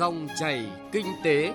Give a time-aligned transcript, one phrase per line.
[0.00, 1.52] Dòng chảy kinh tế.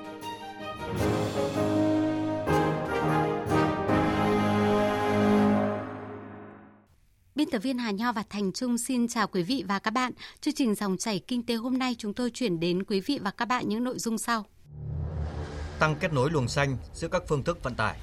[7.35, 10.11] Biên tập viên Hà Nho và Thành Trung xin chào quý vị và các bạn.
[10.41, 13.31] Chương trình Dòng chảy kinh tế hôm nay chúng tôi chuyển đến quý vị và
[13.31, 14.45] các bạn những nội dung sau.
[15.79, 17.97] Tăng kết nối luồng xanh giữa các phương thức vận tải.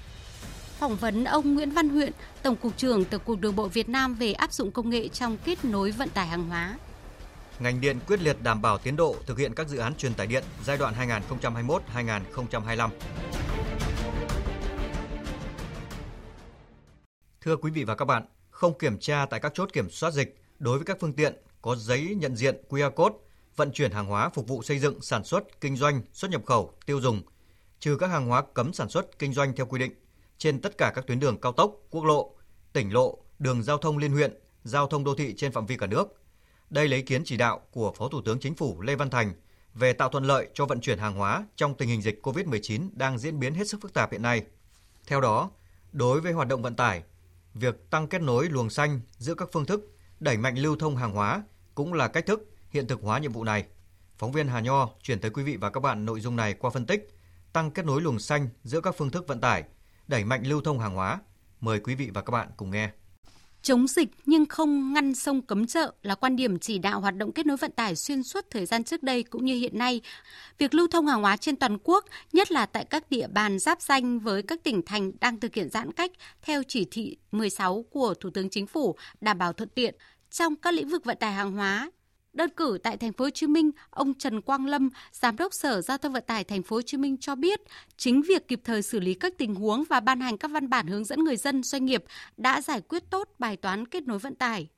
[0.79, 2.13] Phỏng vấn ông Nguyễn Văn Huyện,
[2.43, 5.37] Tổng cục trưởng Tổng cục Đường bộ Việt Nam về áp dụng công nghệ trong
[5.45, 6.77] kết nối vận tải hàng hóa.
[7.59, 10.27] Ngành điện quyết liệt đảm bảo tiến độ thực hiện các dự án truyền tải
[10.27, 10.95] điện giai đoạn
[11.95, 12.91] 2021-2025.
[17.41, 20.37] Thưa quý vị và các bạn, không kiểm tra tại các chốt kiểm soát dịch
[20.59, 23.15] đối với các phương tiện có giấy nhận diện QR code
[23.57, 26.75] vận chuyển hàng hóa phục vụ xây dựng, sản xuất, kinh doanh, xuất nhập khẩu,
[26.87, 27.23] tiêu dùng,
[27.79, 29.93] trừ các hàng hóa cấm sản xuất, kinh doanh theo quy định
[30.39, 32.35] trên tất cả các tuyến đường cao tốc, quốc lộ,
[32.73, 34.35] tỉnh lộ, đường giao thông liên huyện,
[34.65, 36.22] giao thông đô thị trên phạm vi cả nước.
[36.73, 39.33] Đây lấy ý kiến chỉ đạo của Phó Thủ tướng Chính phủ Lê Văn Thành
[39.75, 43.19] về tạo thuận lợi cho vận chuyển hàng hóa trong tình hình dịch COVID-19 đang
[43.19, 44.43] diễn biến hết sức phức tạp hiện nay.
[45.07, 45.51] Theo đó,
[45.93, 47.03] đối với hoạt động vận tải,
[47.55, 51.13] việc tăng kết nối luồng xanh giữa các phương thức, đẩy mạnh lưu thông hàng
[51.13, 51.43] hóa
[51.75, 53.65] cũng là cách thức hiện thực hóa nhiệm vụ này.
[54.19, 56.71] Phóng viên Hà Nho chuyển tới quý vị và các bạn nội dung này qua
[56.71, 57.09] phân tích
[57.53, 59.65] tăng kết nối luồng xanh giữa các phương thức vận tải,
[60.09, 61.21] đẩy mạnh lưu thông hàng hóa.
[61.61, 62.91] Mời quý vị và các bạn cùng nghe.
[63.63, 67.33] Chống dịch nhưng không ngăn sông cấm chợ là quan điểm chỉ đạo hoạt động
[67.33, 70.01] kết nối vận tải xuyên suốt thời gian trước đây cũng như hiện nay.
[70.59, 73.83] Việc lưu thông hàng hóa trên toàn quốc, nhất là tại các địa bàn giáp
[73.83, 76.11] danh với các tỉnh thành đang thực hiện giãn cách
[76.43, 79.95] theo chỉ thị 16 của Thủ tướng Chính phủ đảm bảo thuận tiện
[80.31, 81.91] trong các lĩnh vực vận tải hàng hóa
[82.33, 85.81] Đơn cử tại thành phố Hồ Chí Minh, ông Trần Quang Lâm, giám đốc Sở
[85.81, 87.61] Giao thông Vận tải thành phố Hồ Chí Minh cho biết,
[87.97, 90.87] chính việc kịp thời xử lý các tình huống và ban hành các văn bản
[90.87, 92.05] hướng dẫn người dân, doanh nghiệp
[92.37, 94.69] đã giải quyết tốt bài toán kết nối vận tải.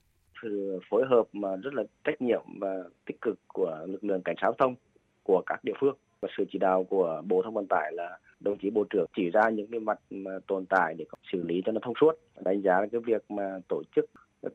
[0.42, 2.75] Sự phối hợp mà rất là trách nhiệm và
[3.06, 4.75] tích cực của lực lượng cảnh sát giao thông
[5.22, 8.58] của các địa phương và sự chỉ đạo của Bộ Thông Vận tải là đồng
[8.58, 11.72] chí Bộ trưởng chỉ ra những cái mặt mà tồn tại để xử lý cho
[11.72, 12.12] nó thông suốt,
[12.44, 14.04] đánh giá cái việc mà tổ chức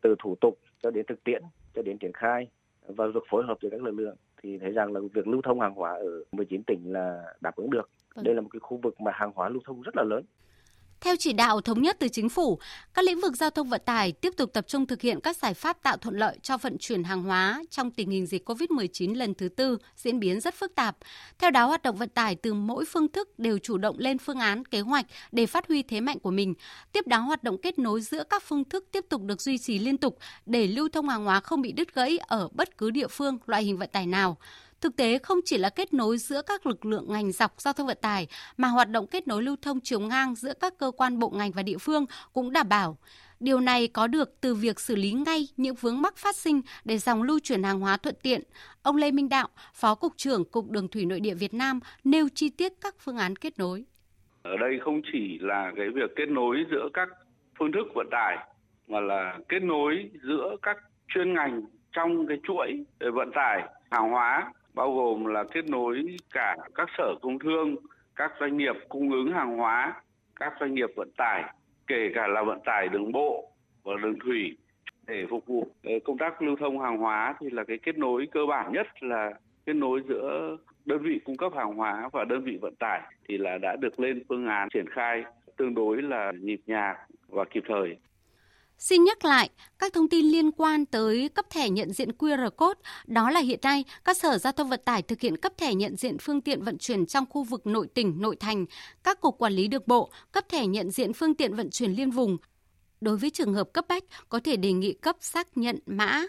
[0.02, 1.42] từ thủ tục cho đến thực tiễn
[1.76, 2.48] cho đến triển khai
[2.96, 5.60] và việc phối hợp giữa các lực lượng thì thấy rằng là việc lưu thông
[5.60, 7.90] hàng hóa ở 19 tỉnh là đáp ứng được.
[8.16, 8.22] Ừ.
[8.26, 10.24] Đây là một cái khu vực mà hàng hóa lưu thông rất là lớn.
[11.02, 12.60] Theo chỉ đạo thống nhất từ chính phủ,
[12.94, 15.54] các lĩnh vực giao thông vận tải tiếp tục tập trung thực hiện các giải
[15.54, 19.34] pháp tạo thuận lợi cho vận chuyển hàng hóa trong tình hình dịch COVID-19 lần
[19.34, 20.98] thứ tư diễn biến rất phức tạp.
[21.40, 24.40] Theo đó, hoạt động vận tải từ mỗi phương thức đều chủ động lên phương
[24.40, 26.54] án, kế hoạch để phát huy thế mạnh của mình.
[26.92, 29.80] Tiếp đó, hoạt động kết nối giữa các phương thức tiếp tục được duy trì
[29.80, 33.08] liên tục để lưu thông hàng hóa không bị đứt gãy ở bất cứ địa
[33.08, 34.38] phương, loại hình vận tải nào.
[34.82, 37.88] Thực tế không chỉ là kết nối giữa các lực lượng ngành dọc giao thông
[37.88, 41.20] vận tải mà hoạt động kết nối lưu thông chiều ngang giữa các cơ quan
[41.20, 42.98] bộ ngành và địa phương cũng đảm bảo.
[43.40, 46.98] Điều này có được từ việc xử lý ngay những vướng mắc phát sinh để
[46.98, 48.42] dòng lưu chuyển hàng hóa thuận tiện.
[48.82, 52.28] Ông Lê Minh Đạo, Phó Cục trưởng Cục Đường Thủy Nội địa Việt Nam nêu
[52.36, 53.84] chi tiết các phương án kết nối.
[54.42, 57.10] Ở đây không chỉ là cái việc kết nối giữa các
[57.60, 58.38] phương thức vận tải
[58.88, 64.52] mà là kết nối giữa các chuyên ngành trong cái chuỗi vận tải hàng hóa
[64.74, 67.76] bao gồm là kết nối cả các sở công thương,
[68.16, 70.02] các doanh nghiệp cung ứng hàng hóa,
[70.36, 71.44] các doanh nghiệp vận tải,
[71.88, 73.52] kể cả là vận tải đường bộ
[73.84, 74.58] và đường thủy
[75.08, 78.28] để phục vụ ờ, công tác lưu thông hàng hóa thì là cái kết nối
[78.32, 79.34] cơ bản nhất là
[79.66, 83.38] kết nối giữa đơn vị cung cấp hàng hóa và đơn vị vận tải thì
[83.38, 85.24] là đã được lên phương án triển khai
[85.58, 86.96] tương đối là nhịp nhàng
[87.28, 87.98] và kịp thời.
[88.80, 92.80] Xin nhắc lại các thông tin liên quan tới cấp thẻ nhận diện QR code,
[93.08, 95.96] đó là hiện nay các sở giao thông vận tải thực hiện cấp thẻ nhận
[95.96, 98.66] diện phương tiện vận chuyển trong khu vực nội tỉnh, nội thành,
[99.04, 102.12] các cục quản lý được bộ cấp thẻ nhận diện phương tiện vận chuyển liên
[102.12, 102.38] vùng.
[103.02, 106.24] Đối với trường hợp cấp bách có thể đề nghị cấp xác nhận mã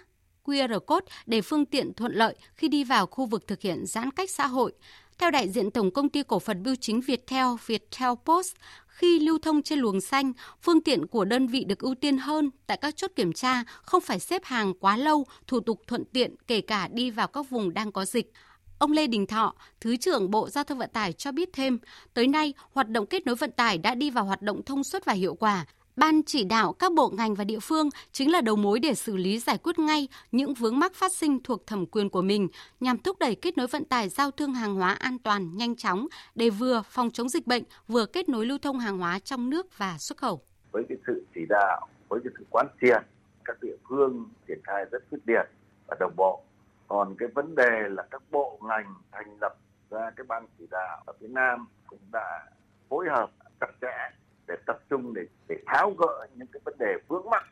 [0.44, 4.10] QR code để phương tiện thuận lợi khi đi vào khu vực thực hiện giãn
[4.10, 4.72] cách xã hội.
[5.19, 8.55] Theo đại diện Tổng công ty cổ phần bưu chính Viettel, Viettel Post,
[9.00, 12.50] khi lưu thông trên luồng xanh, phương tiện của đơn vị được ưu tiên hơn
[12.66, 16.34] tại các chốt kiểm tra, không phải xếp hàng quá lâu, thủ tục thuận tiện
[16.47, 18.33] kể cả đi vào các vùng đang có dịch.
[18.78, 21.78] Ông Lê Đình Thọ, Thứ trưởng Bộ Giao thông Vận tải cho biết thêm,
[22.15, 25.04] tới nay, hoạt động kết nối vận tải đã đi vào hoạt động thông suốt
[25.04, 25.66] và hiệu quả.
[26.00, 29.16] Ban chỉ đạo các bộ ngành và địa phương chính là đầu mối để xử
[29.16, 32.48] lý giải quyết ngay những vướng mắc phát sinh thuộc thẩm quyền của mình
[32.80, 36.06] nhằm thúc đẩy kết nối vận tải giao thương hàng hóa an toàn, nhanh chóng
[36.34, 39.78] để vừa phòng chống dịch bệnh, vừa kết nối lưu thông hàng hóa trong nước
[39.78, 40.41] và xuất khẩu.
[40.72, 43.02] Với cái sự chỉ đạo, với cái sự quán triệt,
[43.44, 45.44] các địa phương triển khai rất quyết liệt
[45.86, 46.42] và đồng bộ.
[46.88, 49.56] Còn cái vấn đề là các bộ ngành thành lập
[49.91, 52.47] ra cái ban chỉ đạo ở phía Nam cũng đã
[52.88, 53.30] phối hợp
[53.60, 54.20] chặt chẽ
[54.50, 57.44] để tập trung để để tháo gỡ những cái vấn đề vướng mắc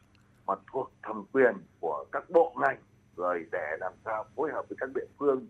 [0.47, 2.79] mà thuộc thẩm quyền của các bộ ngành
[3.17, 5.47] rồi để làm sao phối hợp với các địa phương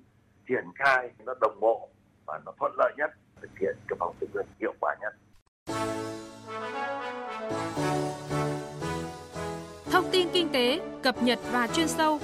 [0.48, 1.88] triển khai nó đồng bộ
[2.26, 3.10] và nó thuận lợi nhất
[3.42, 5.14] thực hiện cái phòng chống dịch hiệu quả nhất.
[9.90, 12.18] Thông tin kinh tế, cập nhật và chuyên sâu.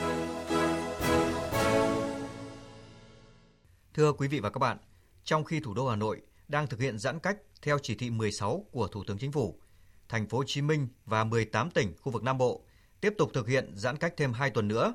[3.95, 4.77] Thưa quý vị và các bạn,
[5.25, 8.67] trong khi thủ đô Hà Nội đang thực hiện giãn cách theo chỉ thị 16
[8.71, 9.61] của Thủ tướng Chính phủ,
[10.09, 12.65] thành phố Hồ Chí Minh và 18 tỉnh khu vực Nam Bộ
[13.01, 14.93] tiếp tục thực hiện giãn cách thêm 2 tuần nữa.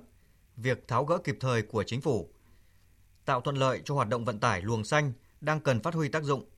[0.56, 2.30] Việc tháo gỡ kịp thời của chính phủ
[3.26, 6.24] tạo thuận lợi cho hoạt động vận tải luồng xanh đang cần phát huy tác
[6.24, 6.50] dụng.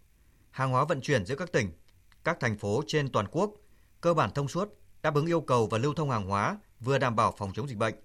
[0.51, 1.71] Hàng hóa vận chuyển giữa các tỉnh,
[2.23, 3.51] các thành phố trên toàn quốc
[4.01, 4.69] cơ bản thông suốt,
[5.01, 7.77] đáp ứng yêu cầu và lưu thông hàng hóa vừa đảm bảo phòng chống dịch
[7.77, 7.95] bệnh.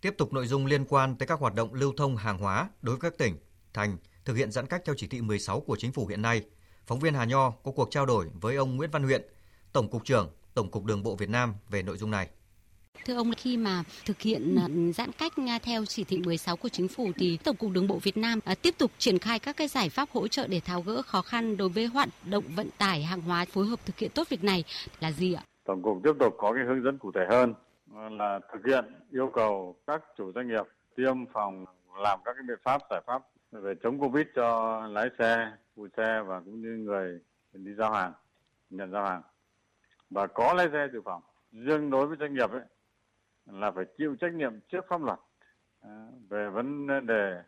[0.00, 2.96] Tiếp tục nội dung liên quan tới các hoạt động lưu thông hàng hóa đối
[2.96, 3.36] với các tỉnh,
[3.72, 6.42] thành thực hiện giãn cách theo chỉ thị 16 của chính phủ hiện nay.
[6.86, 9.22] Phóng viên Hà Nho có cuộc trao đổi với ông Nguyễn Văn Huyện,
[9.72, 12.28] Tổng cục trưởng Tổng cục Đường bộ Việt Nam về nội dung này.
[13.04, 16.68] Thưa ông, khi mà thực hiện à, giãn cách à, theo chỉ thị 16 của
[16.68, 19.56] chính phủ thì Tổng cục Đường bộ Việt Nam à, tiếp tục triển khai các
[19.56, 22.68] cái giải pháp hỗ trợ để tháo gỡ khó khăn đối với hoạt động vận
[22.78, 24.64] tải hàng hóa phối hợp thực hiện tốt việc này
[25.00, 25.42] là gì ạ?
[25.64, 27.54] Tổng cục tiếp tục có cái hướng dẫn cụ thể hơn
[28.18, 30.64] là thực hiện yêu cầu các chủ doanh nghiệp
[30.96, 31.64] tiêm phòng
[32.02, 33.22] làm các cái biện pháp giải pháp
[33.52, 37.20] về chống covid cho lái xe, phụ xe và cũng như người
[37.52, 38.12] đi giao hàng,
[38.70, 39.22] nhận giao hàng.
[40.10, 41.22] Và có lái xe dự phòng.
[41.52, 42.62] Riêng đối với doanh nghiệp ấy
[43.46, 45.18] là phải chịu trách nhiệm trước pháp luật.
[45.80, 45.90] Ờ,
[46.28, 47.42] về vấn đề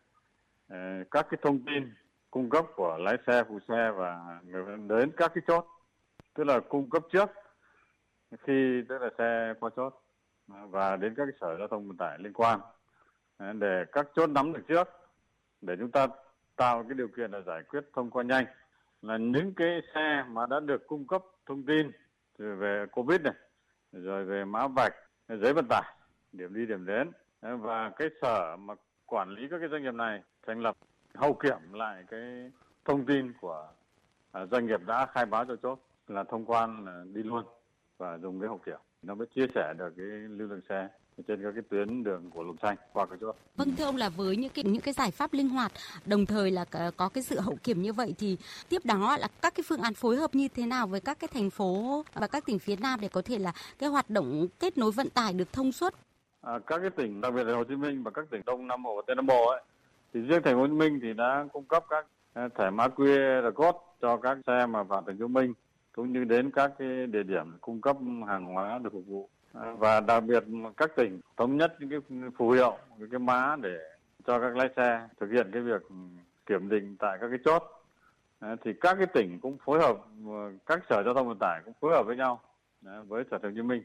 [0.69, 0.78] ờ,
[1.10, 1.94] các cái thông tin
[2.31, 5.66] cung cấp của lái xe, phụ xe và người đến các cái chốt,
[6.34, 7.31] tức là cung cấp trước
[8.38, 10.02] khi tức là xe qua chốt
[10.46, 12.60] và đến các cái sở giao thông vận tải liên quan.
[13.37, 15.01] Ờ, để các chốt nắm được trước
[15.62, 16.06] để chúng ta
[16.56, 18.44] tạo cái điều kiện là giải quyết thông qua nhanh
[19.03, 21.91] là những cái xe mà đã được cung cấp thông tin
[22.37, 23.35] về covid này,
[23.93, 24.94] rồi về mã vạch,
[25.29, 25.94] giấy vận tải,
[26.32, 27.11] điểm đi, điểm đến,
[27.41, 28.75] và cái sở mà
[29.06, 30.76] quản lý các cái doanh nghiệp này thành lập,
[31.14, 32.50] hậu kiểm lại cái
[32.85, 33.69] thông tin của
[34.32, 37.44] à, doanh nghiệp đã khai báo cho chốt là thông quan là đi luôn
[37.99, 40.88] và dùng cái hậu kiểm nó mới chia sẻ được cái lưu lượng xe
[41.28, 43.37] trên các cái tuyến đường của luồng xanh qua cái chốt.
[43.56, 45.72] Vâng thưa ông là với những cái những cái giải pháp linh hoạt
[46.06, 46.64] đồng thời là
[46.96, 48.37] có cái sự hậu kiểm như vậy thì
[48.69, 51.28] tiếp đó là các cái phương án phối hợp như thế nào với các cái
[51.34, 54.78] thành phố và các tỉnh phía Nam để có thể là cái hoạt động kết
[54.78, 55.94] nối vận tải được thông suốt.
[56.40, 58.82] À, các cái tỉnh đặc biệt là Hồ Chí Minh và các tỉnh Đông Nam
[58.82, 59.62] Bộ và Tây Nam Bộ ấy
[60.14, 62.87] thì riêng thành phố Hồ Chí Minh thì đã cung cấp các à, thẻ mã
[62.87, 65.55] QR code cho các xe mà vào thành phố Hồ Chí Minh
[65.93, 67.97] cũng như đến các cái địa điểm cung cấp
[68.29, 69.29] hàng hóa được phục vụ.
[69.53, 70.44] À, và đặc biệt
[70.77, 72.00] các tỉnh thống nhất những cái
[72.39, 73.79] phù hiệu, những cái mã để
[74.27, 75.83] cho các lái xe thực hiện cái việc
[76.47, 77.62] kiểm định tại các cái chốt.
[78.41, 79.97] À, thì các cái tỉnh cũng phối hợp
[80.27, 82.41] à, các sở giao thông vận tải cũng phối hợp với nhau
[83.06, 83.83] với sở thành hồ chí minh.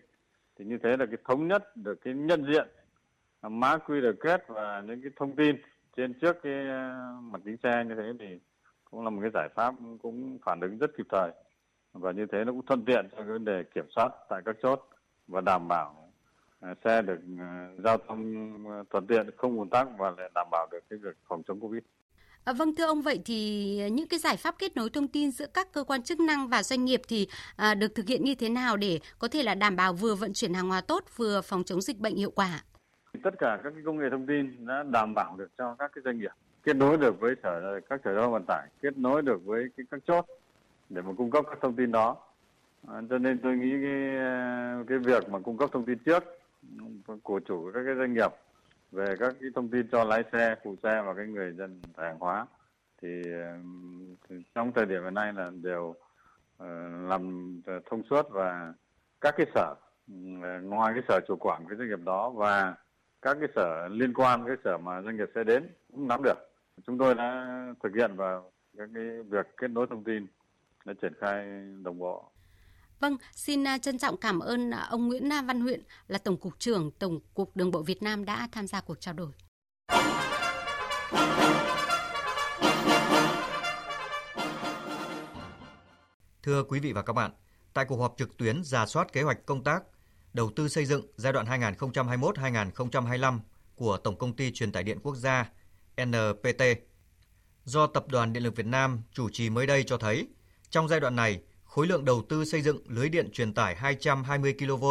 [0.60, 2.68] Thì như thế là cái thống nhất được cái nhận diện
[3.42, 5.56] mã QR code và những cái thông tin
[5.98, 6.54] trên trước cái
[7.22, 8.40] mặt kính xe như thế thì
[8.86, 11.32] cũng là một cái giải pháp cũng phản ứng rất kịp thời
[12.00, 14.90] và như thế nó cũng thuận tiện cho vấn đề kiểm soát tại các chốt
[15.28, 16.12] và đảm bảo
[16.60, 20.48] à, xe được à, giao thông à, thuận tiện không ùn tắc và lại đảm
[20.52, 21.84] bảo được cái việc phòng chống covid.
[22.44, 25.46] À, vâng thưa ông vậy thì những cái giải pháp kết nối thông tin giữa
[25.54, 28.50] các cơ quan chức năng và doanh nghiệp thì à, được thực hiện như thế
[28.50, 31.64] nào để có thể là đảm bảo vừa vận chuyển hàng hóa tốt vừa phòng
[31.64, 32.64] chống dịch bệnh hiệu quả?
[33.24, 36.02] Tất cả các cái công nghệ thông tin đã đảm bảo được cho các cái
[36.06, 36.32] doanh nghiệp
[36.64, 39.64] kết nối được với sở các sở giao thông vận tải, kết nối được với
[39.78, 40.26] cái, các chốt
[40.90, 42.18] để mà cung cấp các thông tin đó.
[42.88, 46.24] À, cho nên tôi nghĩ cái à, cái việc mà cung cấp thông tin trước
[47.24, 48.32] của chủ các cái doanh nghiệp
[48.92, 52.20] về các cái thông tin cho lái xe, phụ xe và cái người dân hàng
[52.20, 52.46] hóa
[53.02, 53.22] thì,
[54.30, 56.68] thì trong thời điểm hiện nay là đều uh,
[57.10, 57.54] làm
[57.90, 58.74] thông suốt và
[59.22, 59.76] các cái sở
[60.62, 62.76] ngoài cái sở chủ quản cái doanh nghiệp đó và
[63.22, 66.38] các cái sở liên quan cái sở mà doanh nghiệp sẽ đến cũng nắm được.
[66.86, 70.28] Chúng tôi đã thực hiện vào các cái việc kết nối thông tin
[70.88, 71.46] đã triển khai
[71.84, 72.32] đồng bộ
[73.00, 76.60] Vâng, xin à, trân trọng cảm ơn à, ông Nguyễn Văn Huyện là Tổng cục
[76.60, 79.32] trưởng Tổng cục Đường bộ Việt Nam đã tham gia cuộc trao đổi.
[86.44, 87.32] Thưa quý vị và các bạn,
[87.74, 89.84] tại cuộc họp trực tuyến giả soát kế hoạch công tác
[90.34, 93.40] đầu tư xây dựng giai đoạn 2021-2025
[93.76, 95.50] của Tổng công ty Truyền tải điện quốc gia
[96.06, 96.64] NPT
[97.64, 100.28] do Tập đoàn Điện lực Việt Nam chủ trì mới đây cho thấy,
[100.70, 104.56] trong giai đoạn này, khối lượng đầu tư xây dựng lưới điện truyền tải 220
[104.60, 104.86] kV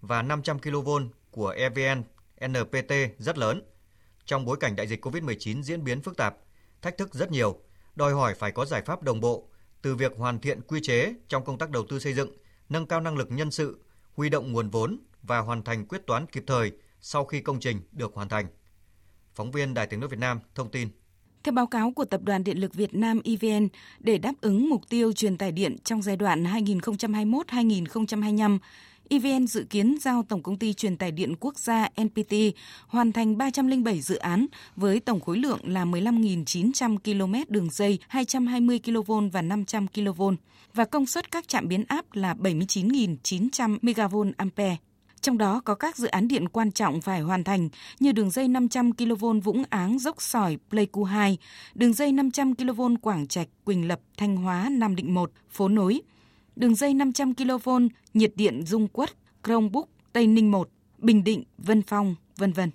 [0.00, 0.88] và 500 kV
[1.30, 2.02] của EVN
[2.46, 3.62] NPT rất lớn.
[4.24, 6.36] Trong bối cảnh đại dịch COVID-19 diễn biến phức tạp,
[6.82, 7.60] thách thức rất nhiều,
[7.94, 9.48] đòi hỏi phải có giải pháp đồng bộ
[9.82, 12.36] từ việc hoàn thiện quy chế trong công tác đầu tư xây dựng,
[12.68, 13.84] nâng cao năng lực nhân sự,
[14.14, 17.80] huy động nguồn vốn và hoàn thành quyết toán kịp thời sau khi công trình
[17.92, 18.46] được hoàn thành.
[19.34, 20.88] Phóng viên Đài Tiếng nói Việt Nam thông tin.
[21.44, 23.68] Theo báo cáo của Tập đoàn Điện lực Việt Nam EVN,
[24.00, 28.58] để đáp ứng mục tiêu truyền tải điện trong giai đoạn 2021-2025,
[29.08, 32.34] EVN dự kiến giao Tổng công ty truyền tải điện quốc gia NPT
[32.86, 38.78] hoàn thành 307 dự án với tổng khối lượng là 15.900 km đường dây 220
[38.78, 40.22] kV và 500 kV
[40.74, 44.08] và công suất các trạm biến áp là 79.900 MVA.
[44.36, 44.76] ampere.
[45.22, 47.68] Trong đó có các dự án điện quan trọng phải hoàn thành
[48.00, 51.38] như đường dây 500 kV Vũng Áng Dốc Sỏi Pleiku 2,
[51.74, 56.00] đường dây 500 kV Quảng Trạch Quỳnh Lập Thanh Hóa Nam Định 1, Phố Nối,
[56.56, 57.70] đường dây 500 kV
[58.14, 59.10] nhiệt điện Dung Quất
[59.44, 62.70] Krông Búc Tây Ninh 1, Bình Định Vân Phong, vân vân.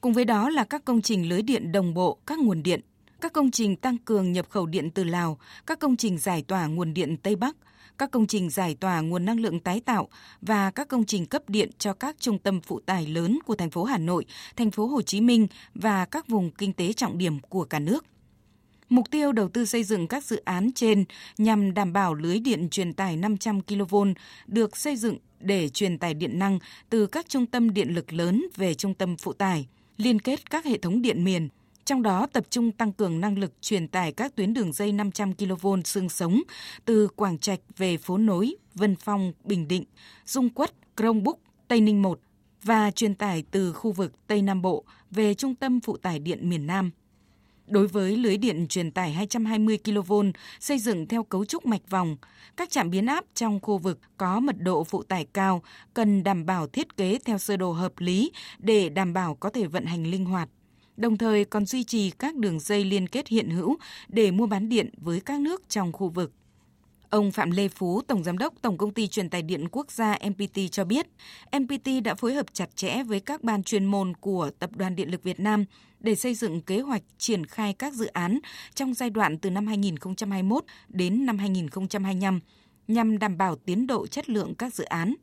[0.00, 2.80] Cùng với đó là các công trình lưới điện đồng bộ các nguồn điện,
[3.20, 6.66] các công trình tăng cường nhập khẩu điện từ Lào, các công trình giải tỏa
[6.66, 7.56] nguồn điện Tây Bắc,
[7.98, 10.08] các công trình giải tỏa nguồn năng lượng tái tạo
[10.40, 13.70] và các công trình cấp điện cho các trung tâm phụ tải lớn của thành
[13.70, 14.24] phố Hà Nội,
[14.56, 18.04] thành phố Hồ Chí Minh và các vùng kinh tế trọng điểm của cả nước.
[18.88, 21.04] Mục tiêu đầu tư xây dựng các dự án trên
[21.38, 23.96] nhằm đảm bảo lưới điện truyền tải 500 kV
[24.46, 26.58] được xây dựng để truyền tải điện năng
[26.90, 30.64] từ các trung tâm điện lực lớn về trung tâm phụ tải, liên kết các
[30.64, 31.48] hệ thống điện miền,
[31.88, 35.34] trong đó tập trung tăng cường năng lực truyền tải các tuyến đường dây 500
[35.34, 36.42] kV xương sống
[36.84, 39.84] từ Quảng Trạch về phố nối Vân Phong, Bình Định,
[40.26, 42.20] Dung Quất, Crong Búc, Tây Ninh 1
[42.62, 46.50] và truyền tải từ khu vực Tây Nam Bộ về trung tâm phụ tải điện
[46.50, 46.90] miền Nam.
[47.66, 50.12] Đối với lưới điện truyền tải 220 kV
[50.60, 52.16] xây dựng theo cấu trúc mạch vòng,
[52.56, 55.62] các trạm biến áp trong khu vực có mật độ phụ tải cao
[55.94, 59.66] cần đảm bảo thiết kế theo sơ đồ hợp lý để đảm bảo có thể
[59.66, 60.48] vận hành linh hoạt
[60.98, 63.76] đồng thời còn duy trì các đường dây liên kết hiện hữu
[64.08, 66.32] để mua bán điện với các nước trong khu vực.
[67.10, 70.18] Ông Phạm Lê Phú, Tổng Giám đốc Tổng Công ty Truyền tải Điện Quốc gia
[70.30, 71.06] MPT cho biết,
[71.60, 75.10] MPT đã phối hợp chặt chẽ với các ban chuyên môn của Tập đoàn Điện
[75.10, 75.64] lực Việt Nam
[76.00, 78.38] để xây dựng kế hoạch triển khai các dự án
[78.74, 82.40] trong giai đoạn từ năm 2021 đến năm 2025
[82.88, 85.14] nhằm đảm bảo tiến độ chất lượng các dự án.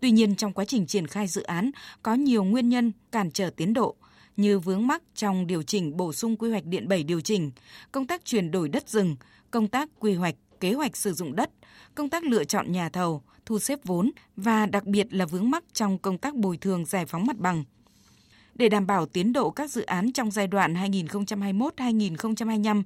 [0.00, 1.70] Tuy nhiên, trong quá trình triển khai dự án
[2.02, 3.96] có nhiều nguyên nhân cản trở tiến độ–
[4.38, 7.50] như vướng mắc trong điều chỉnh bổ sung quy hoạch điện 7 điều chỉnh,
[7.92, 9.16] công tác chuyển đổi đất rừng,
[9.50, 11.50] công tác quy hoạch, kế hoạch sử dụng đất,
[11.94, 15.64] công tác lựa chọn nhà thầu, thu xếp vốn và đặc biệt là vướng mắc
[15.72, 17.64] trong công tác bồi thường giải phóng mặt bằng.
[18.58, 22.82] Để đảm bảo tiến độ các dự án trong giai đoạn 2021-2025,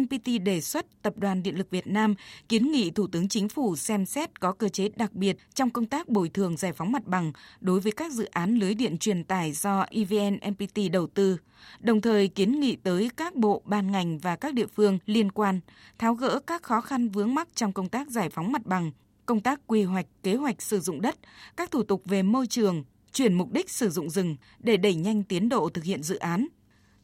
[0.00, 2.14] NPT đề xuất Tập đoàn Điện lực Việt Nam
[2.48, 5.86] kiến nghị Thủ tướng Chính phủ xem xét có cơ chế đặc biệt trong công
[5.86, 9.24] tác bồi thường giải phóng mặt bằng đối với các dự án lưới điện truyền
[9.24, 11.38] tải do EVN NPT đầu tư,
[11.80, 15.60] đồng thời kiến nghị tới các bộ, ban ngành và các địa phương liên quan
[15.98, 18.90] tháo gỡ các khó khăn vướng mắc trong công tác giải phóng mặt bằng,
[19.26, 21.16] công tác quy hoạch, kế hoạch sử dụng đất,
[21.56, 22.84] các thủ tục về môi trường,
[23.16, 26.46] chuyển mục đích sử dụng rừng để đẩy nhanh tiến độ thực hiện dự án.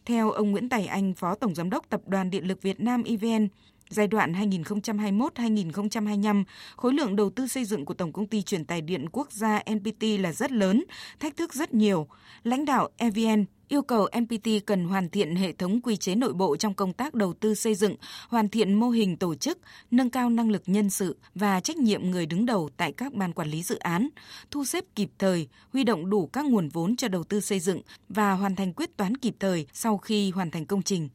[0.04, 3.02] Theo ông Nguyễn Tài Anh, Phó Tổng Giám đốc Tập đoàn Điện lực Việt Nam
[3.02, 3.48] EVN,
[3.92, 6.44] giai đoạn 2021-2025,
[6.76, 9.62] khối lượng đầu tư xây dựng của Tổng công ty truyền tài điện quốc gia
[9.70, 10.84] NPT là rất lớn,
[11.20, 12.06] thách thức rất nhiều.
[12.44, 16.56] Lãnh đạo EVN yêu cầu NPT cần hoàn thiện hệ thống quy chế nội bộ
[16.56, 17.94] trong công tác đầu tư xây dựng,
[18.28, 19.58] hoàn thiện mô hình tổ chức,
[19.90, 23.32] nâng cao năng lực nhân sự và trách nhiệm người đứng đầu tại các ban
[23.32, 24.08] quản lý dự án,
[24.50, 27.80] thu xếp kịp thời, huy động đủ các nguồn vốn cho đầu tư xây dựng
[28.08, 31.08] và hoàn thành quyết toán kịp thời sau khi hoàn thành công trình.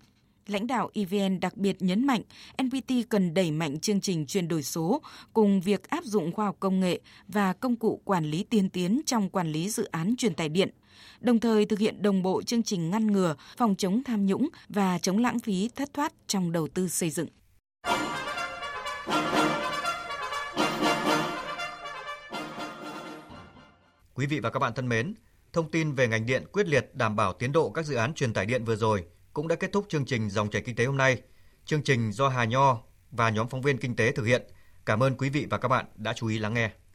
[0.48, 2.22] Lãnh đạo EVN đặc biệt nhấn mạnh
[2.64, 5.02] NPT cần đẩy mạnh chương trình chuyển đổi số
[5.34, 9.02] cùng việc áp dụng khoa học công nghệ và công cụ quản lý tiên tiến
[9.06, 10.70] trong quản lý dự án truyền tải điện–
[11.20, 15.00] đồng thời thực hiện đồng bộ chương trình ngăn ngừa, phòng chống tham nhũng và
[15.00, 17.28] chống lãng phí thất thoát trong đầu tư xây dựng.
[24.14, 25.14] Quý vị và các bạn thân mến,
[25.54, 28.34] thông tin về ngành điện quyết liệt đảm bảo tiến độ các dự án truyền
[28.34, 29.04] tải điện vừa rồi
[29.38, 31.22] cũng đã kết thúc chương trình Dòng chảy kinh tế hôm nay.
[31.66, 34.42] Chương trình do Hà Nho và nhóm phóng viên kinh tế thực hiện.
[34.86, 36.72] Cảm ơn quý vị và các bạn đã chú ý lắng nghe.